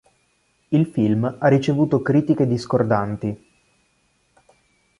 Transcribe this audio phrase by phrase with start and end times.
[0.69, 3.47] Il film ha ricevuto critiche discordanti.